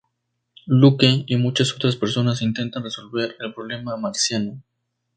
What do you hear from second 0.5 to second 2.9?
Luke, y muchas otras personas, intentan